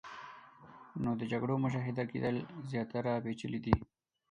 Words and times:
نو 1.03 1.11
د 1.19 1.21
جګړو 1.31 1.55
مشاهده 1.65 2.03
کېدل 2.11 2.35
زیاتره 2.71 3.11
پیچلې 3.25 3.59
دي. 3.65 3.75